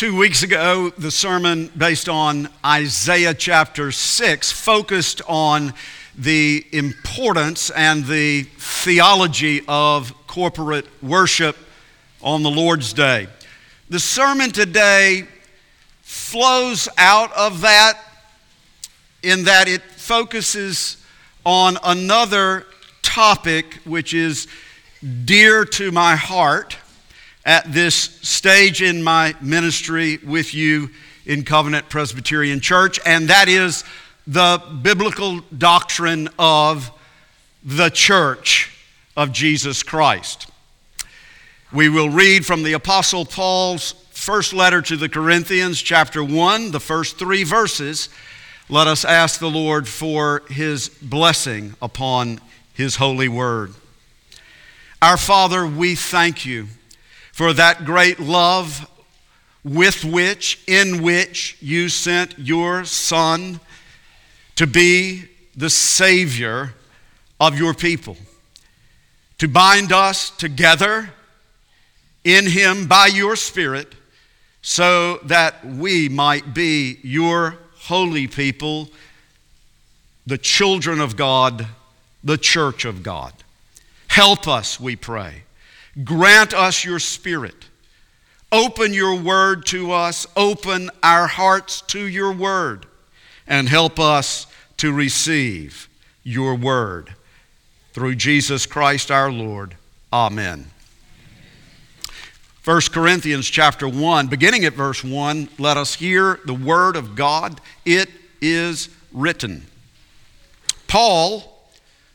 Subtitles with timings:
[0.00, 5.74] Two weeks ago, the sermon based on Isaiah chapter 6 focused on
[6.16, 11.54] the importance and the theology of corporate worship
[12.22, 13.28] on the Lord's Day.
[13.90, 15.28] The sermon today
[16.00, 18.00] flows out of that
[19.22, 20.96] in that it focuses
[21.44, 22.64] on another
[23.02, 24.48] topic which is
[25.26, 26.78] dear to my heart
[27.44, 30.90] at this stage in my ministry with you
[31.24, 33.84] in Covenant Presbyterian Church, and that is
[34.26, 36.90] the biblical doctrine of
[37.64, 38.76] the church
[39.16, 40.50] of Jesus Christ.
[41.72, 46.80] We will read from the Apostle Paul's first letter to the Corinthians, chapter 1, the
[46.80, 48.08] first three verses.
[48.68, 52.40] Let us ask the Lord for his blessing upon
[52.74, 53.74] his holy word.
[55.00, 56.68] Our Father, we thank you
[57.40, 58.86] for that great love
[59.64, 63.58] with which, in which you sent your Son
[64.56, 65.24] to be
[65.56, 66.74] the Savior
[67.40, 68.18] of your people,
[69.38, 71.14] to bind us together
[72.24, 73.94] in Him by your Spirit,
[74.60, 78.90] so that we might be your holy people,
[80.26, 81.66] the children of God,
[82.22, 83.32] the church of God.
[84.08, 85.44] Help us, we pray
[86.04, 87.66] Grant us your spirit.
[88.52, 90.26] Open your word to us.
[90.36, 92.86] Open our hearts to your word.
[93.46, 94.46] And help us
[94.78, 95.88] to receive
[96.22, 97.14] your word.
[97.92, 99.76] Through Jesus Christ our Lord.
[100.12, 100.70] Amen.
[102.64, 107.60] 1 Corinthians chapter 1, beginning at verse 1, let us hear the word of God.
[107.84, 109.66] It is written.
[110.86, 111.68] Paul,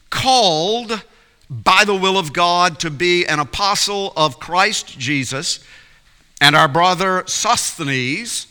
[0.10, 1.02] called
[1.50, 5.60] by the will of God to be an apostle of Christ Jesus,
[6.42, 8.48] and our brother Sosthenes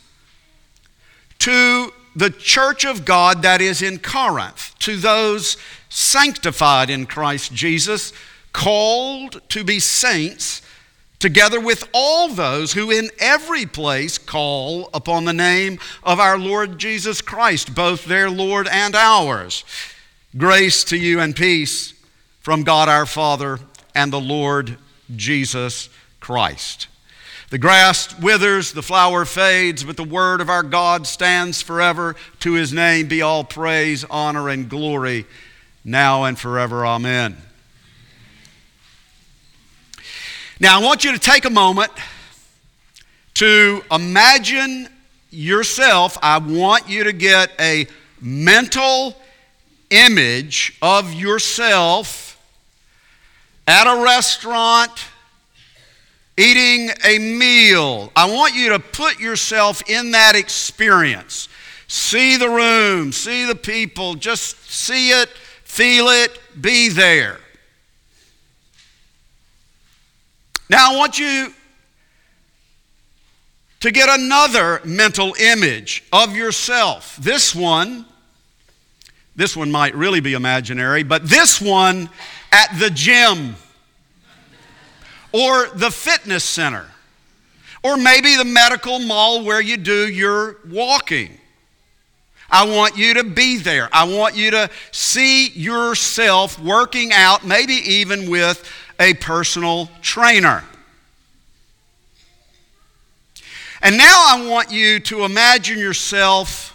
[1.41, 5.57] to the church of God that is in Corinth, to those
[5.89, 8.13] sanctified in Christ Jesus,
[8.53, 10.63] called to be saints,
[11.19, 16.79] together with all those who in every place call upon the name of our Lord
[16.79, 19.65] Jesus Christ, both their Lord and ours.
[20.37, 21.94] Grace to you and peace
[22.45, 23.59] from God our Father
[23.95, 24.77] and the Lord
[25.17, 25.89] Jesus
[26.21, 26.89] Christ.
[27.49, 32.17] The grass withers, the flower fades, but the word of our God stands forever.
[32.41, 35.25] To his name be all praise, honor, and glory,
[35.87, 36.85] now and forever.
[36.85, 37.39] Amen.
[40.61, 41.93] Now, I want you to take a moment
[43.35, 44.91] to imagine
[45.31, 46.19] yourself.
[46.21, 47.87] I want you to get a
[48.21, 49.17] mental
[49.89, 52.33] image of yourself
[53.67, 54.91] at a restaurant
[56.37, 58.11] eating a meal.
[58.17, 61.49] I want you to put yourself in that experience.
[61.87, 65.29] See the room, see the people, just see it,
[65.65, 67.39] feel it, be there.
[70.69, 71.53] Now, I want you
[73.81, 77.17] to get another mental image of yourself.
[77.17, 78.07] This one,
[79.37, 82.09] this one might really be imaginary, but this one
[82.55, 83.57] at the gym
[85.33, 86.87] or the fitness center
[87.83, 91.37] or maybe the medical mall where you do your walking.
[92.49, 93.89] I want you to be there.
[93.93, 100.63] I want you to see yourself working out, maybe even with a personal trainer.
[103.83, 106.71] And now I want you to imagine yourself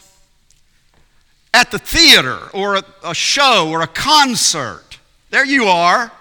[1.53, 4.88] at the theater or a, a show or a concert.
[5.29, 6.11] There you are,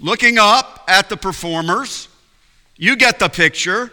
[0.00, 2.08] looking up at the performers.
[2.76, 3.92] You get the picture.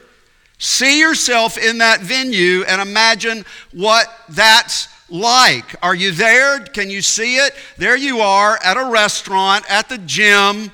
[0.57, 5.75] See yourself in that venue and imagine what that's like.
[5.83, 6.59] Are you there?
[6.59, 7.53] Can you see it?
[7.77, 10.71] There you are at a restaurant, at the gym,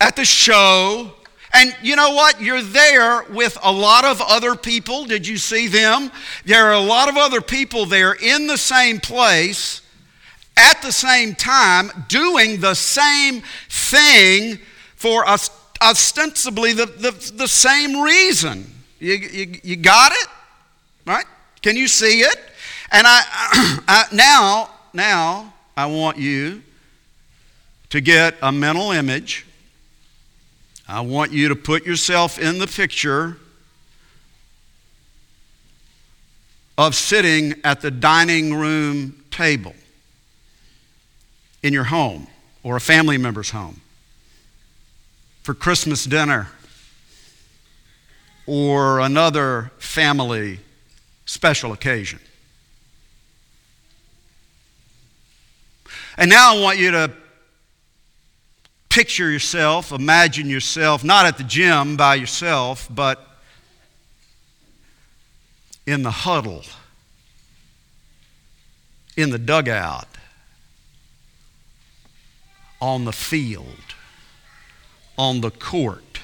[0.00, 1.12] at the show.
[1.54, 2.40] And you know what?
[2.40, 5.04] You're there with a lot of other people.
[5.04, 6.10] Did you see them?
[6.44, 9.81] There are a lot of other people there in the same place
[10.56, 14.58] at the same time doing the same thing
[14.96, 15.50] for us
[15.82, 18.72] ostensibly the, the, the same reason.
[18.98, 20.28] You, you, you got it?
[21.06, 21.26] Right?
[21.60, 22.38] Can you see it?
[22.92, 26.62] And I, I, now, now I want you
[27.90, 29.46] to get a mental image.
[30.86, 33.38] I want you to put yourself in the picture
[36.78, 39.74] of sitting at the dining room table
[41.62, 42.26] in your home
[42.62, 43.80] or a family member's home
[45.42, 46.48] for Christmas dinner.
[48.46, 50.58] or another family
[51.26, 52.18] special occasion.
[56.16, 57.12] And now I want you to
[58.88, 63.26] picture yourself, imagine yourself, not at the gym by yourself, but
[65.86, 66.64] in the huddle,
[69.16, 70.08] in the dugout,
[72.82, 73.94] on the field,
[75.16, 76.18] on the court,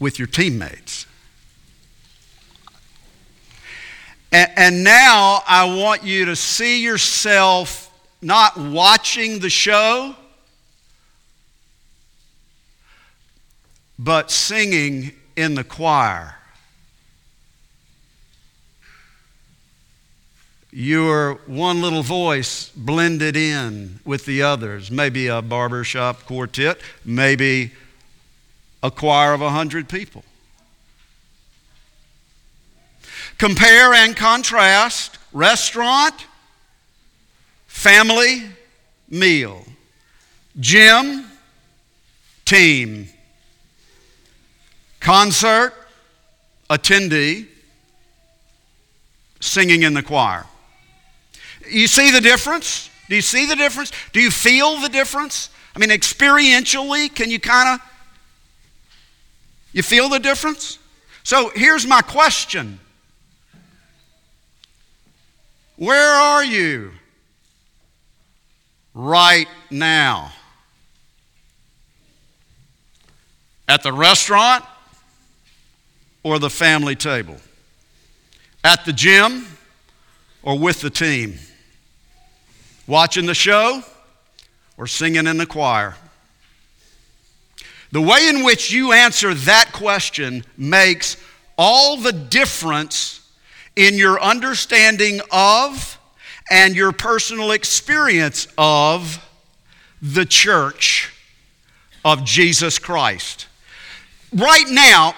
[0.00, 1.06] with your teammates.
[4.32, 10.16] And, now I want you to see yourself not watching the show,
[13.98, 16.36] but singing in the choir.
[20.74, 27.72] Your one little voice blended in with the others, maybe a barbershop quartet, maybe
[28.82, 30.24] a choir of a hundred people.
[33.36, 36.26] Compare and contrast restaurant,
[37.66, 38.44] family,
[39.10, 39.66] meal,
[40.58, 41.26] gym,
[42.46, 43.08] team,
[45.00, 45.74] concert,
[46.70, 47.46] attendee,
[49.38, 50.46] singing in the choir.
[51.72, 52.90] You see the difference?
[53.08, 53.92] Do you see the difference?
[54.12, 55.48] Do you feel the difference?
[55.74, 57.88] I mean, experientially, can you kind of
[59.72, 60.78] you feel the difference?
[61.24, 62.78] So here's my question
[65.76, 66.92] where are you
[68.94, 70.32] right now?
[73.66, 74.64] At the restaurant
[76.22, 77.38] or the family table?
[78.62, 79.46] At the gym
[80.42, 81.38] or with the team?
[82.92, 83.82] Watching the show
[84.76, 85.96] or singing in the choir?
[87.90, 91.16] The way in which you answer that question makes
[91.56, 93.26] all the difference
[93.76, 95.98] in your understanding of
[96.50, 99.26] and your personal experience of
[100.02, 101.14] the church
[102.04, 103.46] of Jesus Christ.
[104.34, 105.14] Right now,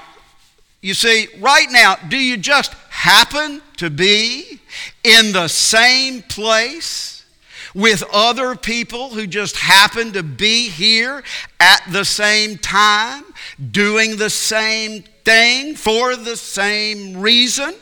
[0.81, 4.61] you see, right now, do you just happen to be
[5.03, 7.14] in the same place
[7.75, 11.23] with other people who just happen to be here
[11.61, 13.25] at the same time,
[13.71, 17.75] doing the same thing for the same reason?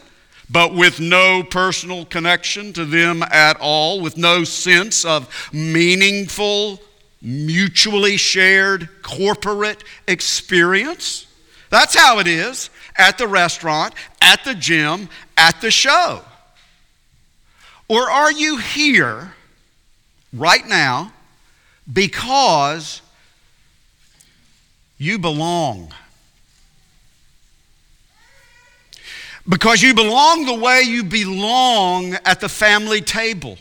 [0.52, 6.78] but with no personal connection to them at all, with no sense of meaningful,
[7.22, 11.26] mutually shared corporate experience.
[11.70, 15.08] That's how it is at the restaurant, at the gym,
[15.38, 16.20] at the show.
[17.88, 19.34] Or are you here
[20.32, 21.12] right now
[21.92, 23.02] because
[24.98, 25.92] you belong?
[29.48, 33.58] Because you belong the way you belong at the family table.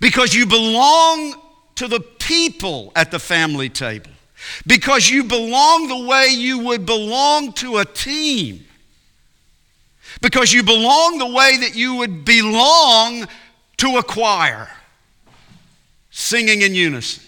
[0.00, 1.34] Because you belong
[1.74, 4.10] to the people at the family table.
[4.66, 8.64] Because you belong the way you would belong to a team.
[10.20, 13.28] Because you belong the way that you would belong
[13.76, 14.68] to a choir,
[16.18, 17.22] singing in unison.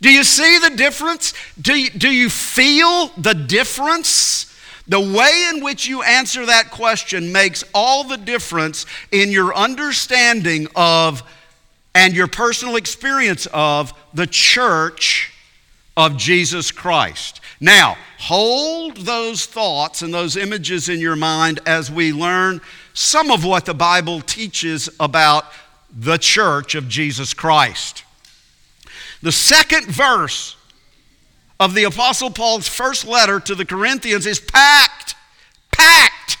[0.00, 1.32] Do you see the difference?
[1.60, 4.52] Do you, do you feel the difference?
[4.88, 10.66] The way in which you answer that question makes all the difference in your understanding
[10.74, 11.22] of
[11.94, 15.32] and your personal experience of the church
[15.96, 17.40] of Jesus Christ.
[17.60, 22.60] Now, hold those thoughts and those images in your mind as we learn
[22.92, 25.44] some of what the Bible teaches about
[25.94, 28.04] the church of Jesus Christ.
[29.22, 30.56] The second verse
[31.60, 35.14] of the Apostle Paul's first letter to the Corinthians is packed,
[35.70, 36.38] packed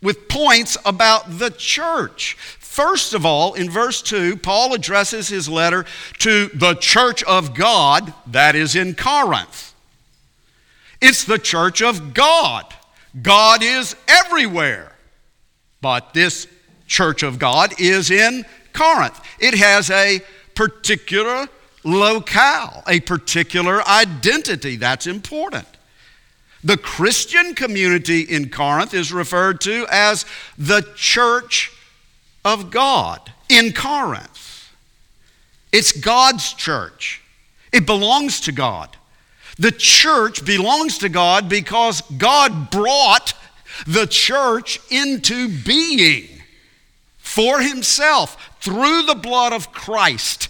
[0.00, 2.34] with points about the church.
[2.58, 5.84] First of all, in verse 2, Paul addresses his letter
[6.20, 9.74] to the church of God that is in Corinth.
[11.02, 12.64] It's the church of God.
[13.20, 14.92] God is everywhere.
[15.82, 16.46] But this
[16.86, 19.20] church of God is in Corinth.
[19.38, 20.20] It has a
[20.54, 21.48] particular
[21.84, 24.76] locale, a particular identity.
[24.76, 25.66] That's important.
[26.64, 30.24] The Christian community in Corinth is referred to as
[30.56, 31.72] the church
[32.44, 34.70] of God in Corinth.
[35.72, 37.22] It's God's church,
[37.72, 38.96] it belongs to God.
[39.58, 43.34] The church belongs to God because God brought
[43.86, 46.31] the church into being
[47.34, 50.48] for himself through the blood of Christ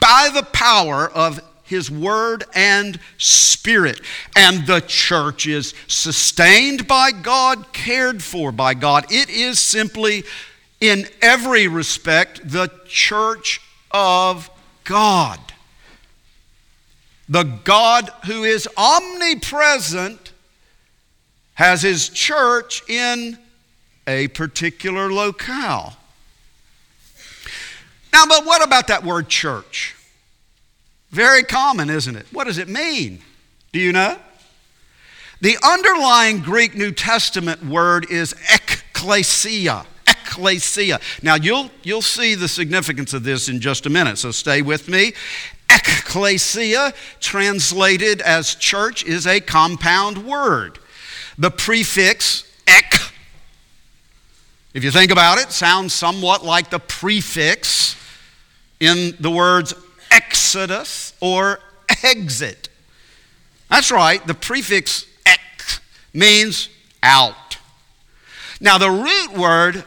[0.00, 4.00] by the power of His Word and Spirit.
[4.36, 9.06] And the church is sustained by God, cared for by God.
[9.10, 10.24] It is simply,
[10.80, 13.60] in every respect, the church
[13.90, 14.50] of
[14.84, 15.38] God.
[17.28, 20.32] The God who is omnipresent
[21.54, 23.38] has His church in
[24.06, 25.96] a particular locale.
[28.12, 29.94] Now, but what about that word church?
[31.10, 32.26] Very common, isn't it?
[32.32, 33.20] What does it mean?
[33.72, 34.18] Do you know?
[35.40, 39.86] The underlying Greek New Testament word is ekklesia.
[40.06, 41.00] Ekklesia.
[41.22, 44.88] Now, you'll, you'll see the significance of this in just a minute, so stay with
[44.88, 45.14] me.
[45.68, 50.78] Ekklesia, translated as church, is a compound word.
[51.38, 52.94] The prefix ek,
[54.74, 57.96] if you think about it, sounds somewhat like the prefix
[58.82, 59.72] in the words
[60.10, 61.60] exodus or
[62.02, 62.68] exit.
[63.70, 65.80] That's right, the prefix ek
[66.12, 66.68] means
[67.00, 67.58] out.
[68.60, 69.84] Now, the root word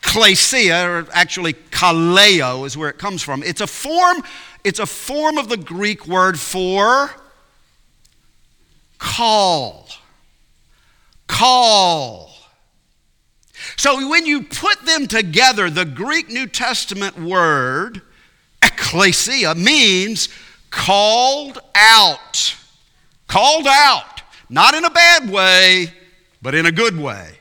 [0.00, 3.42] klesia, or actually kaleo, is where it comes from.
[3.42, 4.22] It's a form,
[4.62, 7.10] it's a form of the Greek word for
[8.98, 9.88] call.
[11.26, 12.33] Call.
[13.76, 18.02] So when you put them together, the Greek New Testament word,
[18.62, 20.28] ecclesia, means
[20.70, 22.56] called out.
[23.28, 24.22] Called out.
[24.48, 25.92] Not in a bad way,
[26.42, 27.38] but in a good way.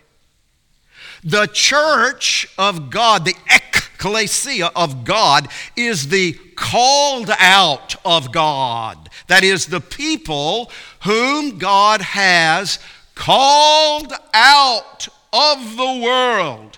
[1.23, 9.09] The church of God, the ecclesia of God, is the called out of God.
[9.27, 10.71] That is, the people
[11.03, 12.79] whom God has
[13.15, 16.77] called out of the world,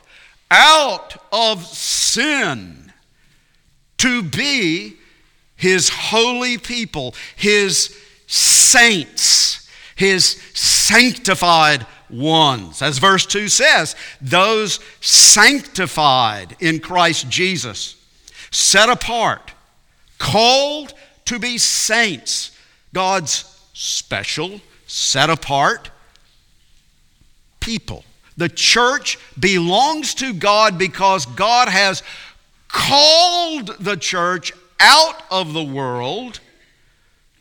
[0.49, 2.93] out of sin,
[3.97, 4.95] to be
[5.57, 7.95] his holy people, his
[8.27, 12.81] saints, his sanctified ones.
[12.81, 17.95] As verse 2 says, those sanctified in Christ Jesus,
[18.51, 19.51] set apart,
[20.17, 20.93] called
[21.25, 22.51] to be saints,
[22.93, 25.89] God's special, set apart
[27.59, 28.05] people.
[28.37, 32.03] The church belongs to God because God has
[32.67, 36.41] called the church out of the world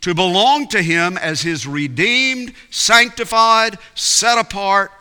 [0.01, 4.91] to belong to Him as His redeemed, sanctified, set apart,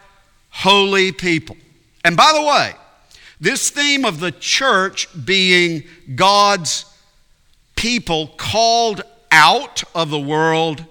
[0.50, 1.56] holy people.
[2.04, 2.72] And by the way,
[3.40, 5.84] this theme of the church being
[6.14, 6.86] God's
[7.76, 10.84] people called out of the world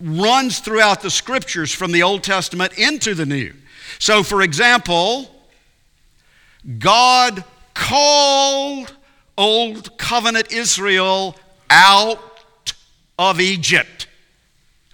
[0.00, 3.54] runs throughout the scriptures from the Old Testament into the New.
[3.98, 5.30] So, for example,
[6.78, 8.94] God called
[9.36, 11.36] Old Covenant Israel
[11.70, 12.42] out
[13.18, 14.08] of Egypt.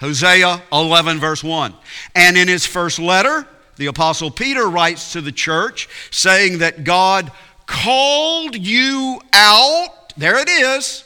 [0.01, 1.75] Hosea 11, verse 1.
[2.15, 3.47] And in his first letter,
[3.77, 7.33] the Apostle Peter writes to the church saying that God
[7.67, 10.13] called you out.
[10.17, 11.05] There it is.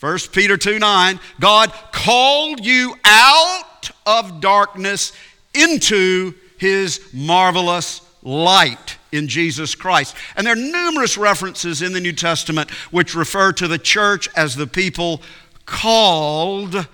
[0.00, 1.20] 1 Peter 2 9.
[1.40, 5.12] God called you out of darkness
[5.52, 10.16] into his marvelous light in Jesus Christ.
[10.34, 14.56] And there are numerous references in the New Testament which refer to the church as
[14.56, 15.20] the people
[15.66, 16.88] called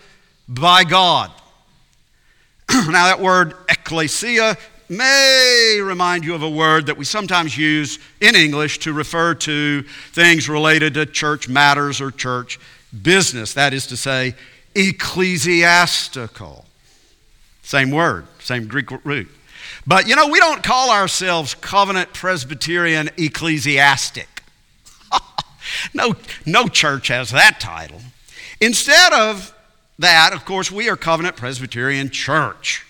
[0.48, 1.30] by God.
[2.70, 4.56] now, that word ecclesia
[4.88, 9.82] may remind you of a word that we sometimes use in English to refer to
[10.12, 12.58] things related to church matters or church
[13.02, 13.54] business.
[13.54, 14.34] That is to say,
[14.74, 16.64] ecclesiastical.
[17.62, 19.28] Same word, same Greek root.
[19.86, 24.42] But you know, we don't call ourselves Covenant Presbyterian Ecclesiastic.
[25.94, 26.14] no,
[26.46, 28.00] no church has that title.
[28.60, 29.54] Instead of
[29.98, 32.84] that, of course, we are Covenant Presbyterian Church.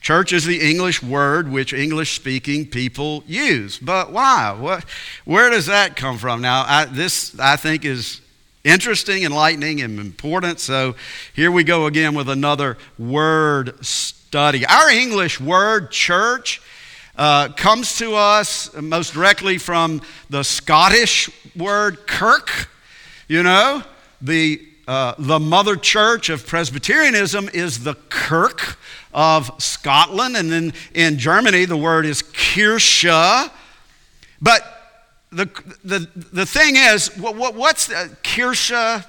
[0.00, 3.76] Church is the English word which English speaking people use.
[3.78, 4.56] But why?
[4.56, 4.84] What,
[5.24, 6.40] where does that come from?
[6.40, 8.20] Now, I, this I think is
[8.62, 10.60] interesting, enlightening, and important.
[10.60, 10.94] So
[11.34, 13.84] here we go again with another word
[14.26, 14.66] study.
[14.66, 16.60] Our English word church
[17.16, 22.68] uh, comes to us most directly from the Scottish word kirk.
[23.28, 23.84] You know,
[24.20, 28.78] the, uh, the mother church of Presbyterianism is the Kirk
[29.14, 30.36] of Scotland.
[30.36, 33.48] And then in Germany, the word is Kirche.
[34.42, 34.62] But
[35.30, 35.48] the,
[35.84, 39.06] the, the thing is, what, what's the Kirche,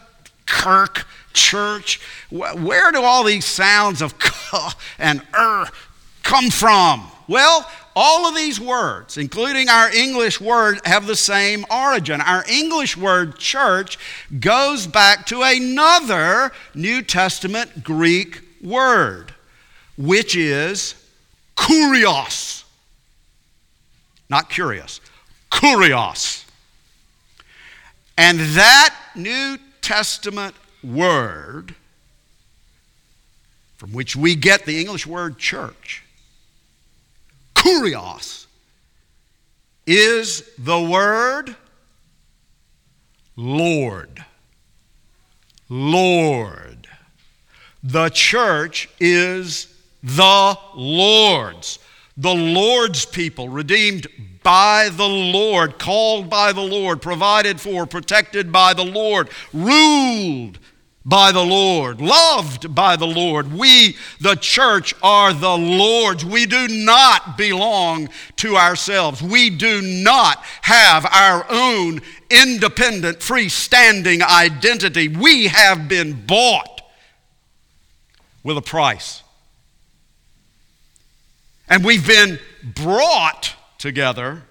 [0.47, 2.01] Kirk, church?
[2.29, 4.31] Where do all these sounds of k
[4.97, 5.67] and er
[6.23, 7.07] come from?
[7.27, 12.21] Well, all of these words, including our English word, have the same origin.
[12.21, 13.97] Our English word church
[14.39, 19.33] goes back to another New Testament Greek word,
[19.97, 20.93] which is
[21.55, 22.65] kurios.
[24.29, 25.01] Not curious,
[25.51, 26.45] kurios.
[28.15, 30.53] And that New Testament
[30.83, 31.73] word,
[33.77, 36.03] from which we get the English word church,
[37.55, 38.47] kurios
[39.85, 41.55] is the word
[43.37, 44.25] Lord.
[45.69, 46.85] Lord.
[47.81, 51.79] The church is the Lord's.
[52.17, 54.07] The Lord's people, redeemed
[54.47, 60.57] by the Lord, called by the Lord, provided for, protected by the Lord, ruled
[61.03, 63.51] by the Lord, loved by the Lord.
[63.51, 66.23] We, the church, are the Lord's.
[66.23, 69.21] We do not belong to ourselves.
[69.21, 71.99] We do not have our own
[72.29, 75.09] independent, freestanding identity.
[75.09, 76.83] We have been bought
[78.45, 79.23] with a price.
[81.67, 84.43] And we've been brought together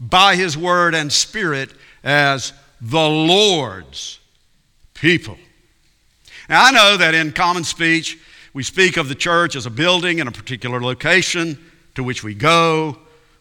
[0.00, 1.70] by His Word and Spirit
[2.02, 4.18] as the Lord's
[4.94, 5.38] people.
[6.48, 8.18] Now, I know that in common speech,
[8.52, 11.58] we speak of the church as a building in a particular location
[11.94, 12.98] to which we go,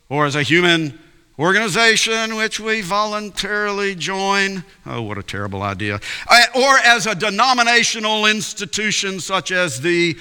[0.09, 0.99] or as a human
[1.39, 4.63] organization which we voluntarily join.
[4.85, 5.99] Oh, what a terrible idea.
[6.29, 10.15] Uh, or as a denominational institution such as the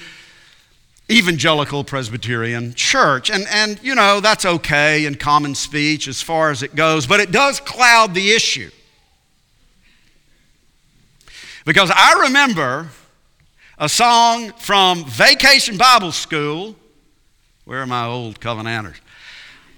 [1.11, 3.29] Evangelical Presbyterian Church.
[3.29, 7.19] And, and, you know, that's okay in common speech as far as it goes, but
[7.19, 8.71] it does cloud the issue.
[11.65, 12.89] Because I remember
[13.77, 16.75] a song from Vacation Bible School.
[17.65, 18.97] Where are my old Covenanters?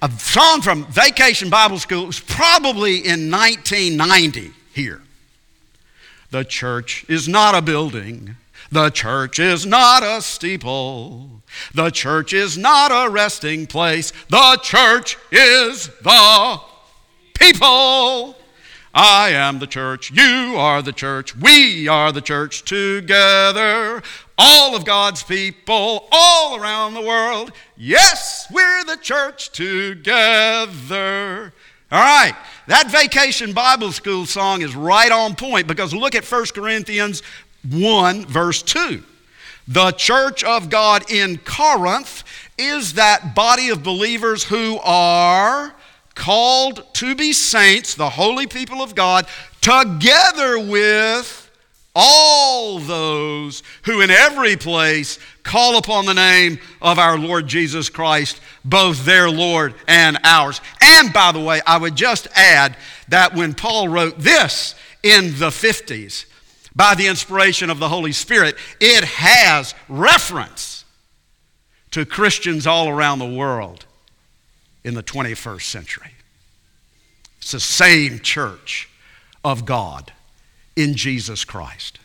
[0.01, 2.03] A song from Vacation Bible School.
[2.03, 5.01] It was probably in 1990 here.
[6.31, 8.35] The church is not a building.
[8.72, 11.41] The church is not a steeple.
[11.74, 14.11] The church is not a resting place.
[14.29, 16.59] The church is the
[17.33, 18.35] people.
[18.96, 24.03] I am the church, you are the church, we are the church together.
[24.37, 27.51] All of God's people all around the world.
[27.75, 31.53] Yes, we're the church together.
[31.92, 32.35] All right,
[32.68, 37.24] that vacation Bible school song is right on point because look at 1 Corinthians
[37.69, 39.03] 1, verse 2.
[39.67, 42.23] The church of God in Corinth
[42.57, 45.73] is that body of believers who are
[46.15, 49.25] called to be saints, the holy people of God,
[49.61, 51.39] together with
[51.95, 58.41] all those who in every place call upon the name of our Lord Jesus Christ,
[58.65, 60.59] both their Lord and ours.
[60.81, 62.75] And by the way, I would just add
[63.09, 66.25] that when Paul wrote this in the 50s,
[66.75, 70.86] by the inspiration of the Holy Spirit, it has reference
[71.92, 73.86] to Christians all around the world
[74.83, 76.12] in the 21st century.
[77.38, 78.90] It's the same church
[79.44, 80.12] of God
[80.75, 82.00] in Jesus Christ.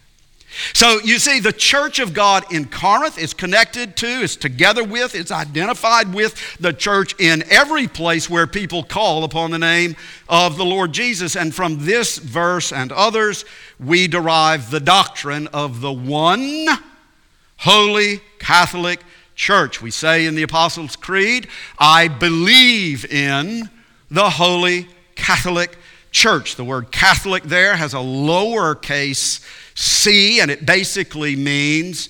[0.72, 5.14] So you see, the church of God in Corinth is connected to, is together with,
[5.14, 9.96] is identified with the church in every place where people call upon the name
[10.28, 11.36] of the Lord Jesus.
[11.36, 13.44] And from this verse and others,
[13.78, 16.66] we derive the doctrine of the one
[17.58, 19.00] holy Catholic
[19.34, 19.82] church.
[19.82, 23.68] We say in the Apostles' Creed, I believe in
[24.10, 25.76] the Holy Catholic
[26.10, 26.56] Church.
[26.56, 29.44] The word Catholic there has a lowercase
[29.78, 32.08] c, and it basically means,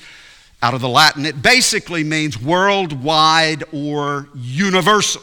[0.62, 5.22] out of the Latin, it basically means worldwide or universal.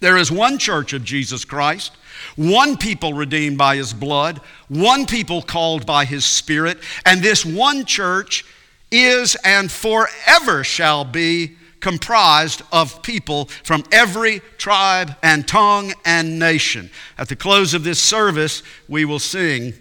[0.00, 1.92] There is one church of Jesus Christ,
[2.36, 7.86] one people redeemed by his blood, one people called by his spirit, and this one
[7.86, 8.44] church
[8.90, 16.90] is and forever shall be comprised of people from every tribe and tongue and nation.
[17.16, 19.72] At the close of this service, we will sing,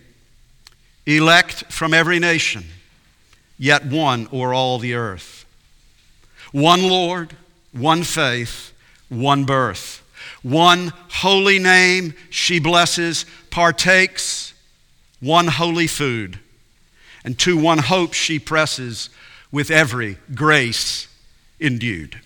[1.07, 2.65] Elect from every nation,
[3.57, 5.45] yet one o'er all the earth.
[6.51, 7.35] One Lord,
[7.71, 8.71] one faith,
[9.09, 10.03] one birth.
[10.43, 14.53] One holy name she blesses, partakes,
[15.19, 16.39] one holy food
[17.27, 19.09] and to one hope she presses
[19.51, 21.09] with every grace
[21.59, 22.21] endued.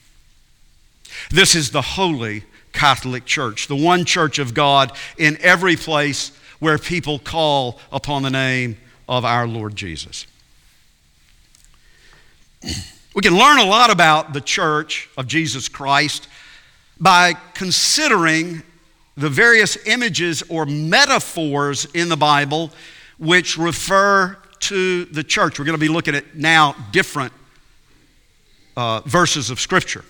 [1.31, 6.77] This is the holy Catholic Church, the one church of God in every place where
[6.77, 8.77] people call upon the name
[9.09, 10.25] of our Lord Jesus.
[13.13, 16.29] We can learn a lot about the church of Jesus Christ
[16.97, 18.63] by considering
[19.17, 22.71] the various images or metaphors in the Bible
[23.17, 25.59] which refer to the church.
[25.59, 27.33] We're going to be looking at now different
[28.77, 30.05] uh, verses of Scripture.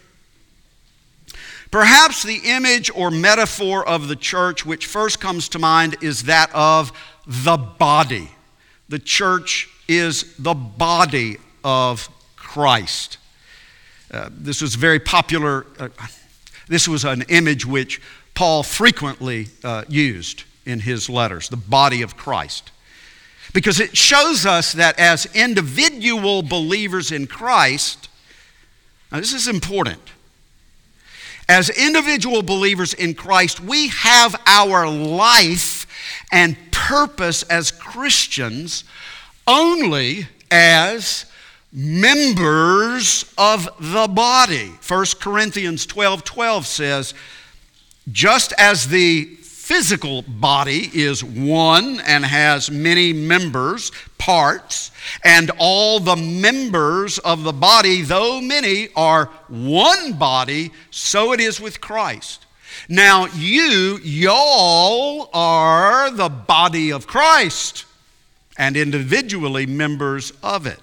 [1.71, 6.53] Perhaps the image or metaphor of the church which first comes to mind is that
[6.53, 6.91] of
[7.25, 8.29] the body.
[8.89, 13.17] The church is the body of Christ.
[14.11, 15.65] Uh, this was very popular.
[15.79, 15.87] Uh,
[16.67, 18.01] this was an image which
[18.33, 22.71] Paul frequently uh, used in his letters the body of Christ.
[23.53, 28.09] Because it shows us that as individual believers in Christ,
[29.09, 30.01] now this is important.
[31.49, 35.85] As individual believers in Christ, we have our life
[36.31, 38.83] and purpose as Christians
[39.47, 41.25] only as
[41.71, 44.71] members of the body.
[44.87, 47.13] 1 Corinthians 12 12 says,
[48.11, 49.37] just as the
[49.71, 54.91] physical body is one and has many members, parts,
[55.23, 61.61] and all the members of the body, though many, are one body, so it is
[61.61, 62.45] with Christ.
[62.89, 67.85] Now, you, y'all, are the body of Christ
[68.57, 70.81] and individually members of it.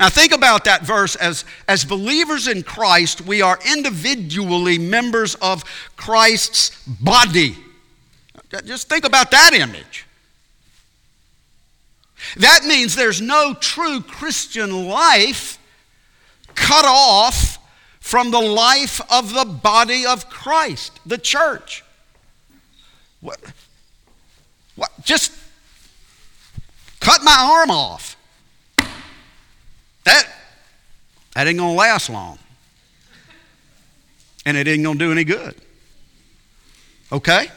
[0.00, 5.62] Now, think about that verse as, as believers in Christ, we are individually members of
[5.96, 7.54] Christ's body.
[8.64, 10.06] Just think about that image.
[12.38, 15.58] That means there's no true Christian life
[16.54, 17.58] cut off
[18.00, 21.84] from the life of the body of Christ, the church.
[23.20, 23.38] What?
[24.76, 24.90] What?
[25.04, 25.30] Just
[27.00, 28.16] cut my arm off.
[30.04, 30.26] That,
[31.40, 32.38] that ain't going to last long.
[34.44, 35.54] And it ain't going to do any good.
[37.10, 37.48] Okay?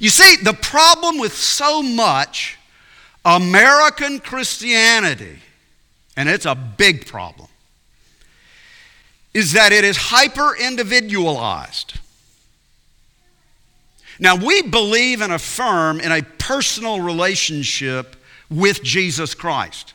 [0.00, 2.58] You see, the problem with so much
[3.24, 5.38] American Christianity,
[6.16, 7.46] and it's a big problem,
[9.32, 12.00] is that it is hyper individualized.
[14.18, 18.16] Now, we believe and affirm in a personal relationship
[18.50, 19.93] with Jesus Christ.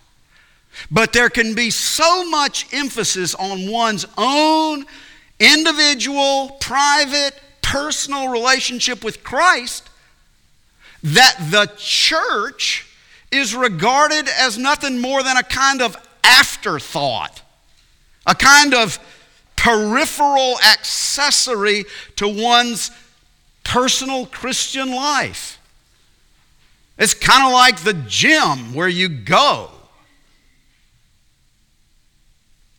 [0.89, 4.86] But there can be so much emphasis on one's own
[5.39, 9.89] individual, private, personal relationship with Christ
[11.04, 12.86] that the church
[13.32, 17.42] is regarded as nothing more than a kind of afterthought,
[18.26, 19.00] a kind of
[19.56, 22.92] peripheral accessory to one's
[23.63, 25.60] personal Christian life.
[26.98, 29.72] It's kind of like the gym where you go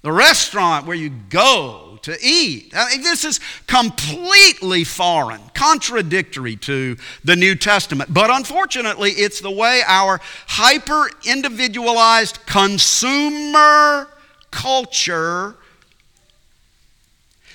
[0.02, 2.72] the restaurant where you go to eat.
[2.74, 8.12] I mean, this is completely foreign, contradictory to the New Testament.
[8.12, 14.08] But unfortunately, it's the way our hyper individualized consumer
[14.50, 15.56] culture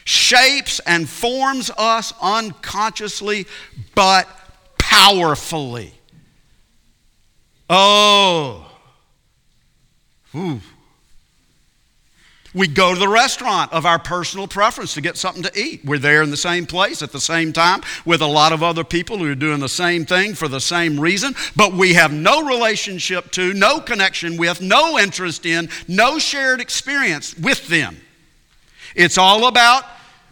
[0.05, 3.47] shapes and forms us unconsciously
[3.95, 4.27] but
[4.77, 5.93] powerfully.
[7.67, 8.71] Oh,
[10.35, 10.61] Ooh.
[12.55, 15.83] We go to the restaurant of our personal preference to get something to eat.
[15.83, 18.85] We're there in the same place at the same time with a lot of other
[18.85, 22.47] people who are doing the same thing for the same reason, but we have no
[22.47, 27.97] relationship to, no connection with, no interest in, no shared experience with them.
[28.95, 29.83] It's all about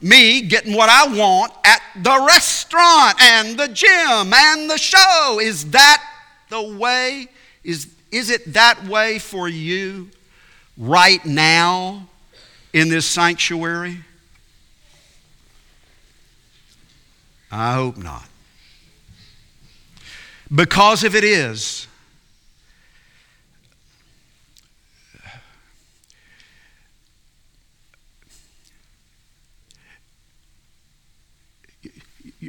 [0.02, 5.40] me getting what I want at the restaurant and the gym and the show.
[5.42, 6.02] Is that
[6.48, 7.28] the way?
[7.66, 10.10] Is, is it that way for you
[10.78, 12.08] right now?
[12.74, 14.00] In this sanctuary?
[17.52, 18.28] I hope not.
[20.54, 21.88] Because if it is,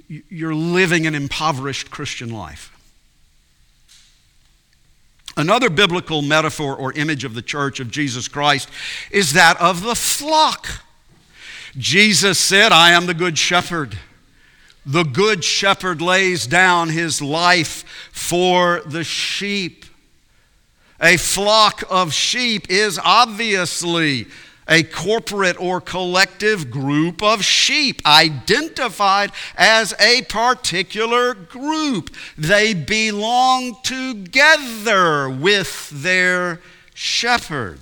[0.09, 2.74] you're living an impoverished Christian life.
[5.37, 8.69] Another biblical metaphor or image of the church of Jesus Christ
[9.11, 10.69] is that of the flock.
[11.77, 13.99] Jesus said, I am the good shepherd.
[14.87, 19.85] The good shepherd lays down his life for the sheep.
[21.01, 24.27] A flock of sheep is obviously
[24.69, 32.11] a corporate or collective group of sheep identified as a particular group.
[32.37, 36.61] They belong together with their
[36.95, 37.81] shepherd.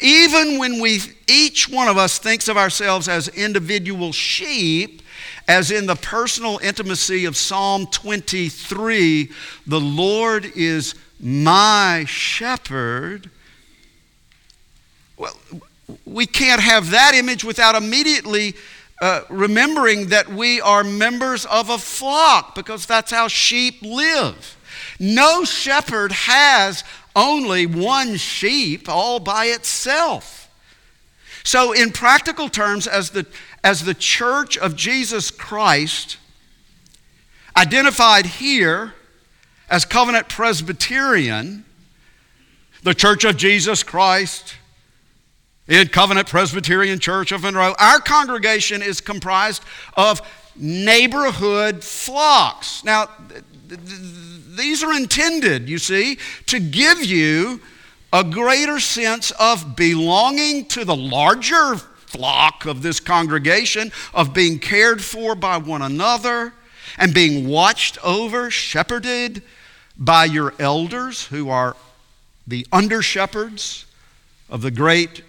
[0.00, 5.02] Even when we, each one of us thinks of ourselves as individual sheep,
[5.46, 9.30] as in the personal intimacy of Psalm 23,
[9.66, 13.30] the Lord is my shepherd.
[15.18, 15.36] Well,
[16.04, 18.54] we can't have that image without immediately
[19.00, 24.56] uh, remembering that we are members of a flock because that's how sheep live.
[24.98, 26.84] No shepherd has
[27.16, 30.50] only one sheep all by itself.
[31.42, 33.26] So, in practical terms, as the,
[33.64, 36.18] as the church of Jesus Christ,
[37.56, 38.94] identified here
[39.70, 41.64] as Covenant Presbyterian,
[42.82, 44.56] the church of Jesus Christ,
[45.70, 49.62] in Covenant Presbyterian Church of Monroe, our congregation is comprised
[49.94, 50.20] of
[50.56, 52.82] neighborhood flocks.
[52.84, 53.08] Now,
[53.68, 57.60] these are intended, you see, to give you
[58.12, 65.00] a greater sense of belonging to the larger flock of this congregation, of being cared
[65.00, 66.52] for by one another,
[66.98, 69.40] and being watched over, shepherded
[69.96, 71.76] by your elders who are
[72.44, 73.86] the under shepherds
[74.48, 75.22] of the great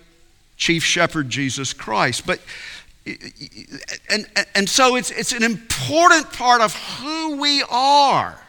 [0.62, 2.26] chief shepherd Jesus Christ.
[2.26, 2.39] But
[4.10, 8.39] and, and so it's, it's an important part of who we are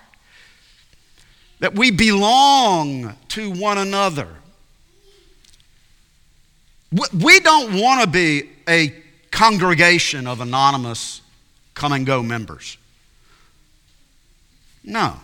[1.60, 4.28] that we belong to one another.
[7.14, 8.92] We don't want to be a
[9.30, 11.22] congregation of anonymous
[11.72, 12.76] come and go members.
[14.84, 15.16] No.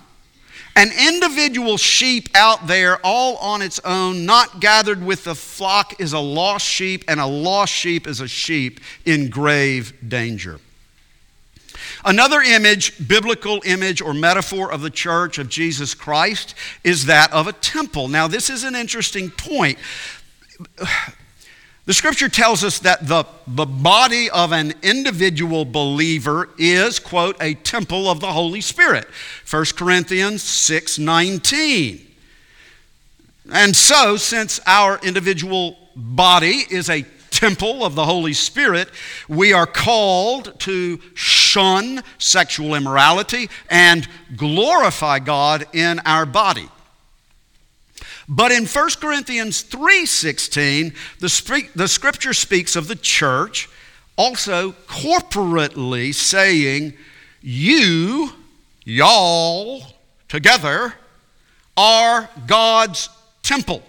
[0.79, 6.13] An individual sheep out there all on its own, not gathered with the flock, is
[6.13, 10.61] a lost sheep, and a lost sheep is a sheep in grave danger.
[12.05, 17.49] Another image, biblical image or metaphor of the church of Jesus Christ, is that of
[17.49, 18.07] a temple.
[18.07, 19.79] Now, this is an interesting point.
[21.89, 27.55] The scripture tells us that the, the body of an individual believer is, quote, a
[27.55, 29.07] temple of the Holy Spirit.
[29.49, 32.07] 1 Corinthians 6 19.
[33.55, 38.91] And so, since our individual body is a temple of the Holy Spirit,
[39.27, 46.69] we are called to shun sexual immorality and glorify God in our body.
[48.29, 53.69] But in 1 Corinthians 3:16, the, the scripture speaks of the church
[54.17, 56.93] also corporately saying,
[57.41, 58.31] You,
[58.85, 59.83] y'all,
[60.29, 60.93] together
[61.77, 63.09] are God's
[63.43, 63.83] temple.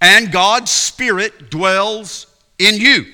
[0.00, 2.26] And God's Spirit dwells
[2.58, 3.06] in you.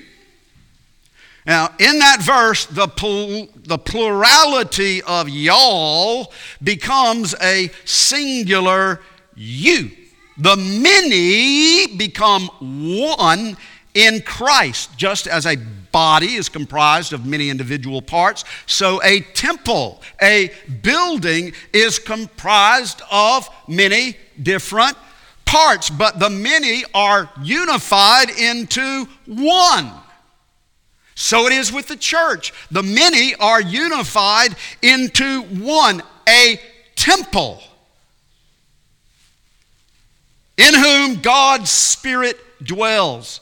[1.45, 9.01] Now, in that verse, the, pl- the plurality of y'all becomes a singular
[9.35, 9.91] you.
[10.37, 13.57] The many become one
[13.93, 20.01] in Christ, just as a body is comprised of many individual parts, so a temple,
[20.21, 24.97] a building, is comprised of many different
[25.45, 29.89] parts, but the many are unified into one.
[31.15, 32.51] So it is with the church.
[32.71, 36.59] The many are unified into one, a
[36.95, 37.61] temple
[40.57, 43.41] in whom God's Spirit dwells.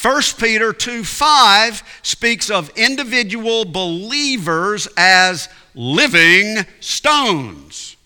[0.00, 7.96] 1 Peter 2 5 speaks of individual believers as living stones.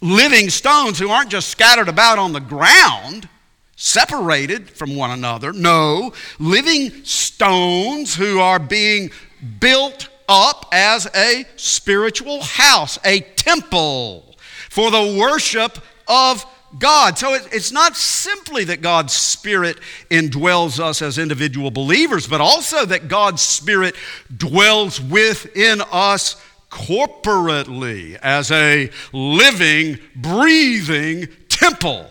[0.00, 3.28] Living stones who aren't just scattered about on the ground,
[3.76, 5.52] separated from one another.
[5.52, 9.10] No, living stones who are being
[9.58, 14.36] built up as a spiritual house, a temple
[14.70, 16.46] for the worship of
[16.78, 17.18] God.
[17.18, 19.78] So it's not simply that God's Spirit
[20.10, 23.96] indwells us as individual believers, but also that God's Spirit
[24.34, 32.08] dwells within us corporately as a living, breathing temple.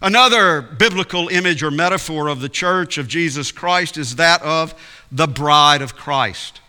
[0.00, 4.74] Another biblical image or metaphor of the church of Jesus Christ is that of
[5.10, 6.60] the bride of Christ.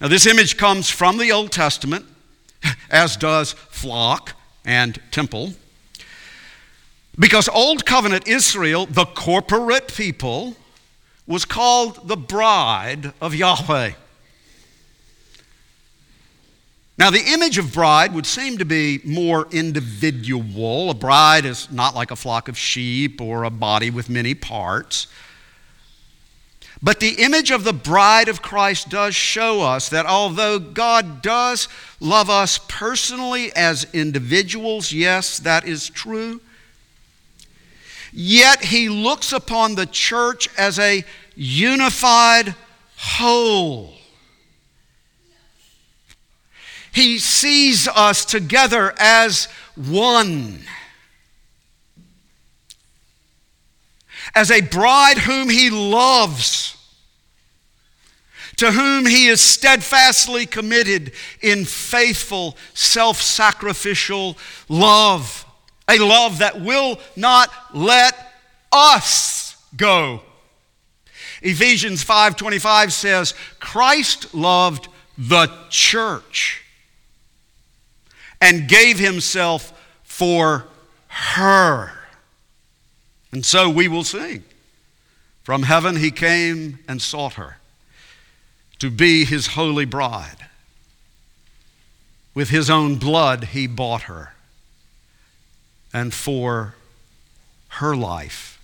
[0.00, 2.06] Now, this image comes from the Old Testament
[2.90, 5.54] as does flock and temple.
[7.18, 10.56] Because Old Covenant Israel, the corporate people,
[11.26, 13.92] was called the bride of Yahweh.
[16.98, 20.90] Now, the image of bride would seem to be more individual.
[20.90, 25.06] A bride is not like a flock of sheep or a body with many parts.
[26.82, 31.68] But the image of the bride of Christ does show us that although God does
[32.00, 36.40] love us personally as individuals, yes, that is true,
[38.12, 41.04] yet he looks upon the church as a
[41.36, 42.54] unified
[42.96, 43.94] whole.
[46.92, 50.60] He sees us together as one.
[54.34, 56.76] As a bride whom he loves,
[58.56, 64.36] to whom he is steadfastly committed in faithful, self sacrificial
[64.68, 65.46] love,
[65.88, 68.14] a love that will not let
[68.70, 70.20] us go.
[71.42, 76.62] Ephesians 5:25 says, Christ loved the church
[78.40, 80.66] and gave himself for
[81.08, 81.99] her.
[83.32, 84.44] And so we will sing.
[85.42, 87.58] From heaven he came and sought her
[88.78, 90.46] to be his holy bride.
[92.34, 94.34] With his own blood he bought her.
[95.92, 96.74] And for
[97.68, 98.60] her life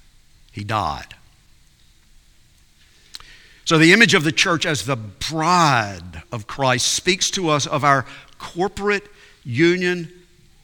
[0.53, 1.15] he died.
[3.65, 7.83] So, the image of the church as the bride of Christ speaks to us of
[7.83, 8.07] our
[8.39, 9.09] corporate
[9.45, 10.13] union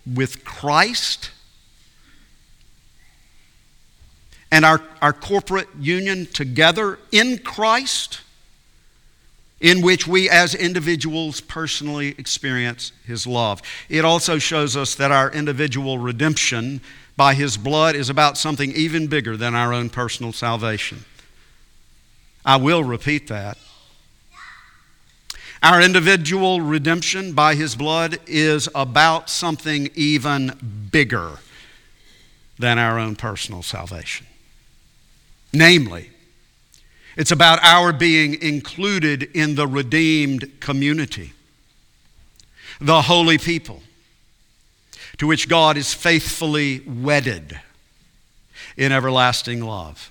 [0.07, 1.31] with Christ
[4.53, 8.21] and our, our corporate union together in Christ,
[9.63, 13.63] in which we as individuals personally experience His love.
[13.89, 16.83] It also shows us that our individual redemption
[17.17, 21.07] by His blood is about something even bigger than our own personal salvation.
[22.45, 23.57] I will repeat that.
[25.63, 31.39] Our individual redemption by His blood is about something even bigger
[32.59, 34.27] than our own personal salvation.
[35.53, 36.11] Namely,
[37.17, 41.33] it's about our being included in the redeemed community,
[42.81, 43.83] the holy people,
[45.19, 47.61] to which God is faithfully wedded
[48.77, 50.11] in everlasting love.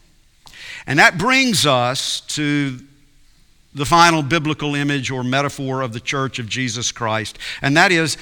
[0.85, 2.79] And that brings us to
[3.73, 8.17] the final biblical image or metaphor of the church of Jesus Christ, and that is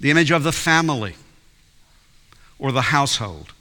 [0.00, 1.14] the image of the family
[2.58, 3.52] or the household.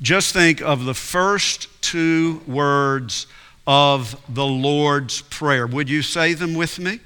[0.00, 3.26] Just think of the first two words
[3.66, 5.66] of the Lord's Prayer.
[5.66, 7.00] Would you say them with me?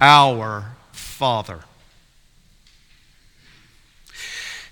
[0.00, 1.60] Our Father.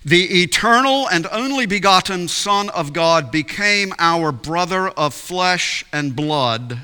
[0.05, 6.77] The eternal and only begotten Son of God became our brother of flesh and blood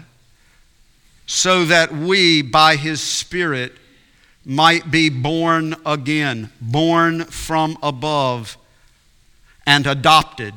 [1.25, 3.73] so that we, by his Spirit,
[4.45, 8.57] might be born again, born from above
[9.69, 10.55] and adopted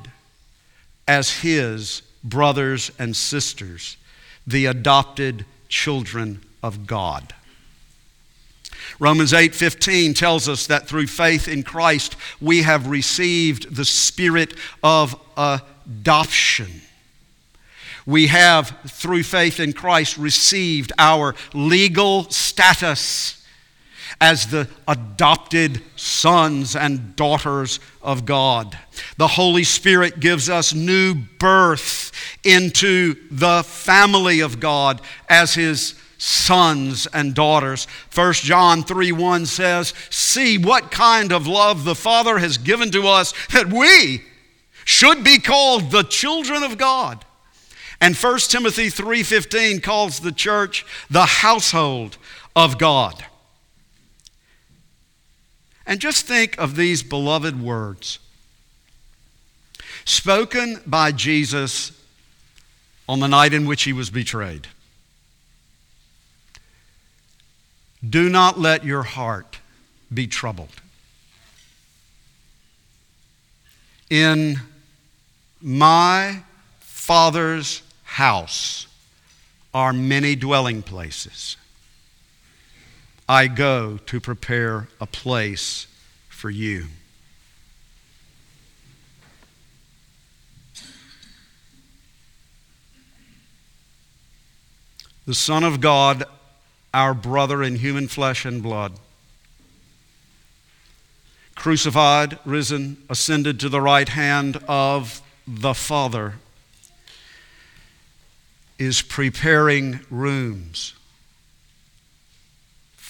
[1.07, 3.99] as his brothers and sisters,
[4.47, 7.35] the adopted children of God.
[8.99, 15.15] Romans 8:15 tells us that through faith in Christ we have received the spirit of
[15.37, 16.81] adoption.
[18.07, 23.42] We have through faith in Christ received our legal status
[24.23, 28.79] as the adopted sons and daughters of God.
[29.17, 32.13] The Holy Spirit gives us new birth
[32.45, 37.89] into the family of God as His sons and daughters.
[38.15, 43.09] 1 John 3 1 says, See what kind of love the Father has given to
[43.09, 44.23] us that we
[44.85, 47.25] should be called the children of God.
[48.01, 52.19] And 1 Timothy 3:15 calls the church the household
[52.55, 53.25] of God.
[55.87, 58.19] And just think of these beloved words
[60.05, 61.93] spoken by Jesus
[63.09, 64.69] on the night in which he was betrayed.
[68.09, 69.59] Do not let your heart
[70.13, 70.81] be troubled.
[74.11, 74.61] In
[75.61, 76.43] my
[76.81, 78.87] Father's house
[79.73, 81.57] are many dwelling places.
[83.33, 85.87] I go to prepare a place
[86.29, 86.89] for you.
[95.25, 96.25] The Son of God,
[96.93, 98.99] our brother in human flesh and blood,
[101.55, 106.35] crucified, risen, ascended to the right hand of the Father,
[108.79, 110.93] is preparing rooms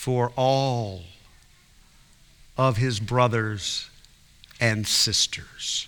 [0.02, 1.04] for all
[2.58, 3.88] of his brothers
[4.60, 5.86] and sisters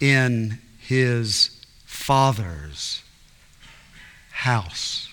[0.00, 3.02] in his Father's
[4.30, 5.12] house.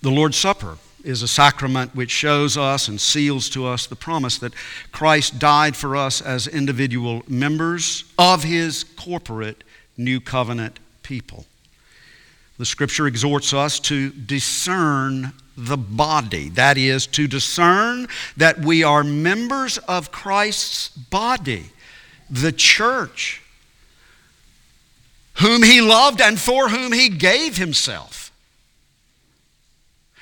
[0.00, 4.38] The Lord's Supper is a sacrament which shows us and seals to us the promise
[4.38, 4.54] that
[4.90, 9.62] Christ died for us as individual members of his corporate
[9.96, 11.46] new covenant people.
[12.58, 16.48] The scripture exhorts us to discern the body.
[16.50, 21.66] That is, to discern that we are members of Christ's body,
[22.30, 23.42] the church,
[25.34, 28.23] whom he loved and for whom he gave himself.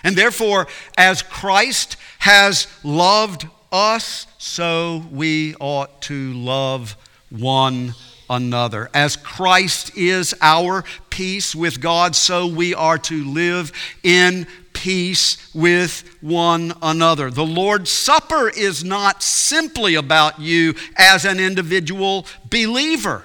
[0.02, 6.96] And therefore, as Christ has loved us, so we ought to love
[7.30, 7.94] one
[8.28, 8.90] another.
[8.92, 13.72] As Christ is our peace with God, so we are to live
[14.02, 17.30] in peace with one another.
[17.30, 23.22] The Lord's Supper is not simply about you as an individual believer.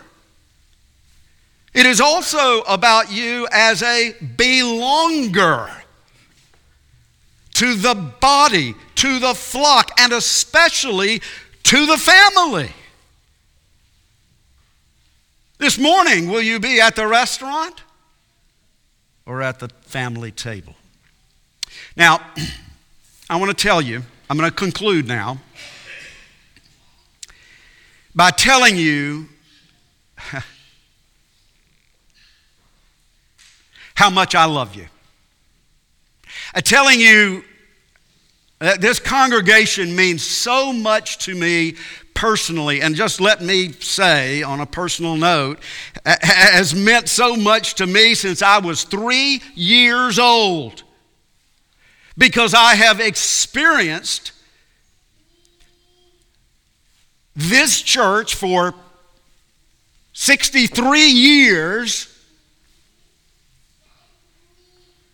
[1.73, 5.76] It is also about you as a belonger
[7.57, 11.19] to the body, to the flock, and especially
[11.63, 12.69] to the family.
[15.57, 17.81] This morning, will you be at the restaurant
[19.25, 20.75] or at the family table?
[21.95, 22.19] Now,
[23.29, 25.39] I want to tell you, I'm going to conclude now
[28.13, 29.29] by telling you
[33.95, 34.85] how much I love you.
[36.57, 37.43] Uh, telling you
[38.57, 41.75] that this congregation means so much to me
[42.15, 45.59] personally, and just let me say on a personal note,
[46.03, 50.81] has meant so much to me since I was three years old.
[52.17, 54.31] Because I have experienced
[57.35, 58.73] this church for
[60.13, 62.16] 63 years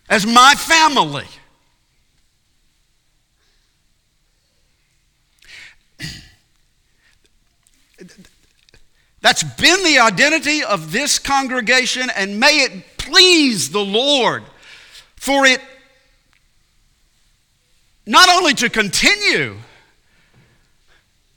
[0.09, 1.25] as my family.
[9.21, 14.43] That's been the identity of this congregation, and may it please the Lord
[15.15, 15.61] for it
[18.05, 19.55] not only to continue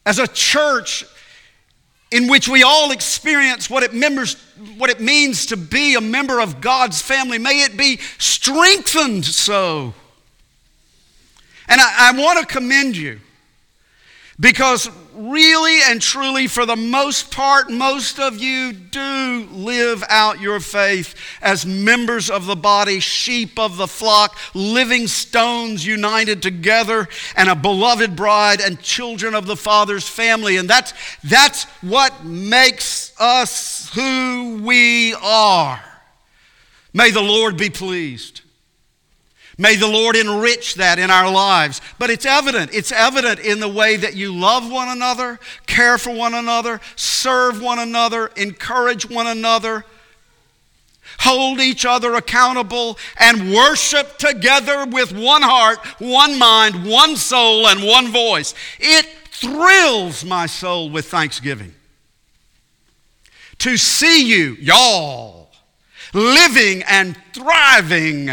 [0.04, 1.04] as a church
[2.10, 4.34] in which we all experience what it, members,
[4.78, 9.92] what it means to be a member of God's family, may it be strengthened so.
[11.68, 13.20] And I, I want to commend you
[14.38, 20.60] because really and truly, for the most part, most of you do live out your
[20.60, 27.48] faith as members of the body, sheep of the flock, living stones united together, and
[27.48, 30.56] a beloved bride and children of the Father's family.
[30.56, 30.92] And that's,
[31.24, 35.82] that's what makes us who we are.
[36.92, 38.42] May the Lord be pleased.
[39.58, 41.80] May the Lord enrich that in our lives.
[41.98, 42.74] But it's evident.
[42.74, 47.62] It's evident in the way that you love one another, care for one another, serve
[47.62, 49.86] one another, encourage one another,
[51.20, 57.82] hold each other accountable, and worship together with one heart, one mind, one soul, and
[57.82, 58.52] one voice.
[58.78, 61.74] It thrills my soul with thanksgiving
[63.58, 65.48] to see you, y'all,
[66.12, 68.30] living and thriving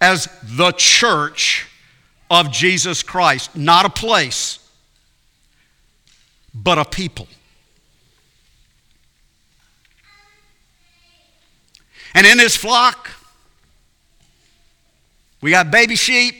[0.00, 1.68] as the church
[2.30, 3.56] of Jesus Christ.
[3.56, 4.58] Not a place,
[6.54, 7.28] but a people.
[12.14, 13.10] And in this flock,
[15.40, 16.34] we got baby sheep,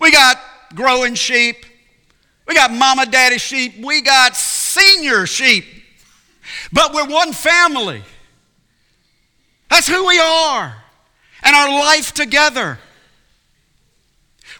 [0.00, 0.40] we got
[0.74, 1.66] growing sheep,
[2.46, 5.64] we got mama daddy sheep, we got senior sheep.
[6.72, 8.02] But we're one family.
[9.68, 10.83] That's who we are
[11.44, 12.78] and our life together.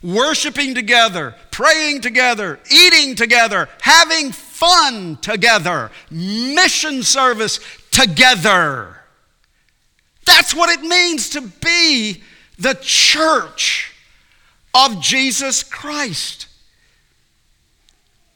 [0.02, 7.58] Worshiping together, praying together, eating together, having fun together, mission service
[7.90, 8.98] together.
[10.26, 12.22] That's what it means to be
[12.58, 13.92] the church
[14.74, 16.48] of Jesus Christ.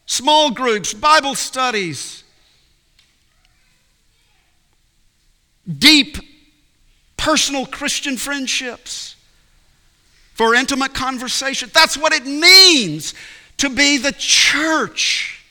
[0.06, 2.24] Small groups, Bible studies,
[5.66, 6.16] deep
[7.18, 9.16] personal Christian friendships,
[10.32, 11.70] for intimate conversation.
[11.74, 13.12] That's what it means
[13.58, 15.44] to be the church.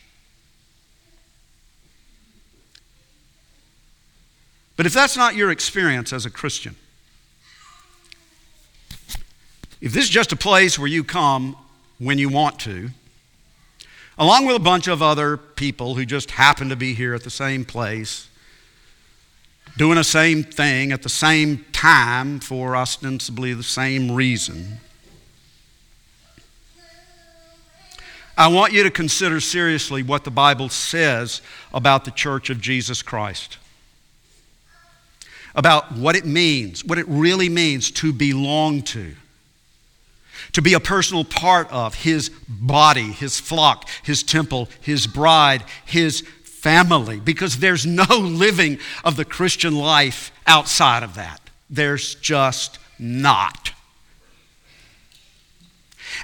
[4.78, 6.76] But if that's not your experience as a Christian,
[9.82, 11.56] if this is just a place where you come
[12.00, 12.90] when you want to,
[14.18, 17.30] along with a bunch of other people who just happen to be here at the
[17.30, 18.30] same place,
[19.78, 24.80] doing the same thing at the same time for ostensibly the same reason.
[28.38, 31.42] I want you to consider seriously what the Bible says
[31.74, 33.58] about the church of Jesus Christ.
[35.56, 39.16] About what it means, what it really means to belong to,
[40.52, 46.24] to be a personal part of His body, His flock, His temple, His bride, His
[46.68, 51.40] family, because there's no living of the Christian life outside of that.
[51.70, 53.72] There's just not.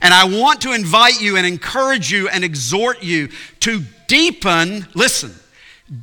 [0.01, 3.29] And I want to invite you and encourage you and exhort you
[3.61, 5.33] to deepen, listen,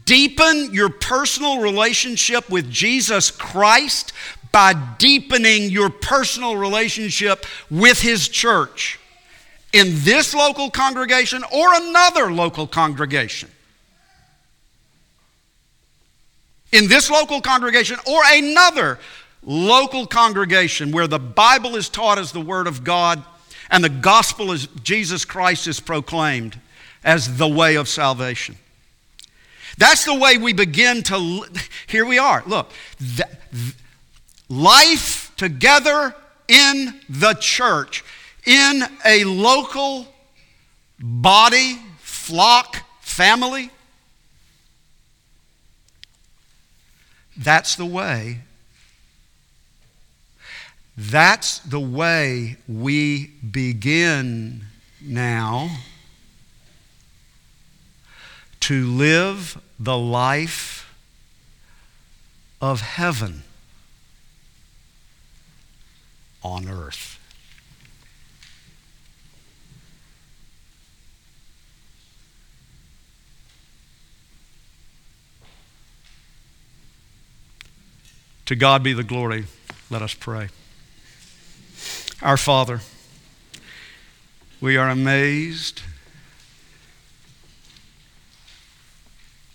[0.06, 4.14] deepen your personal relationship with Jesus Christ
[4.52, 8.98] by deepening your personal relationship with His church
[9.74, 13.50] in this local congregation or another local congregation.
[16.72, 18.98] In this local congregation or another
[19.42, 23.22] local congregation where the Bible is taught as the Word of God
[23.70, 26.60] and the gospel is Jesus Christ is proclaimed
[27.04, 28.56] as the way of salvation.
[29.78, 31.44] That's the way we begin to.
[31.86, 32.42] Here we are.
[32.46, 33.26] Look, the,
[34.48, 36.14] life together
[36.48, 38.04] in the church,
[38.44, 40.06] in a local
[40.98, 43.70] body, flock, family.
[47.42, 48.40] That's the way
[50.96, 54.66] that's the way we begin
[55.00, 55.78] now
[58.60, 60.94] to live the life
[62.60, 63.44] of heaven
[66.42, 67.19] on earth.
[78.50, 79.44] To God be the glory.
[79.90, 80.48] Let us pray.
[82.20, 82.80] Our Father,
[84.60, 85.82] we are amazed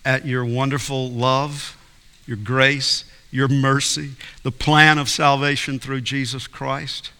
[0.06, 1.78] at your wonderful love,
[2.26, 4.12] your grace, your mercy,
[4.44, 7.12] the plan of salvation through Jesus Christ,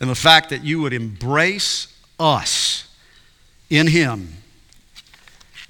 [0.00, 2.88] and the fact that you would embrace us
[3.68, 4.32] in Him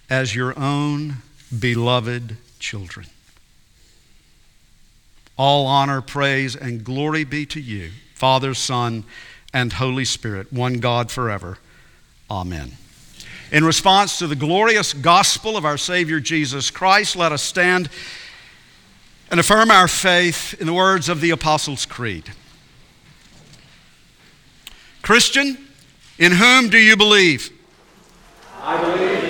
[0.09, 1.17] as your own
[1.59, 3.09] beloved children.
[5.43, 7.93] All honor, praise, and glory be to you.
[8.13, 9.05] Father, Son,
[9.55, 11.57] and Holy Spirit, one God forever.
[12.31, 12.73] Amen.
[13.51, 17.89] In response to the glorious gospel of our Savior Jesus Christ, let us stand
[19.31, 22.31] and affirm our faith in the words of the Apostles' Creed.
[25.01, 25.57] Christian,
[26.19, 27.51] in whom do you believe?
[28.61, 29.30] I believe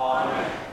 [0.00, 0.69] 好嘞